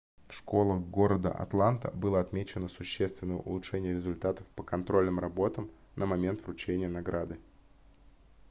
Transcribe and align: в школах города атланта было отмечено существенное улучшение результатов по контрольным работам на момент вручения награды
в 0.27 0.33
школах 0.33 0.79
города 0.81 1.29
атланта 1.29 1.91
было 1.91 2.19
отмечено 2.19 2.69
существенное 2.69 3.35
улучшение 3.37 3.93
результатов 3.93 4.47
по 4.55 4.63
контрольным 4.63 5.19
работам 5.19 5.69
на 5.95 6.07
момент 6.07 6.41
вручения 6.41 6.89
награды 6.89 7.37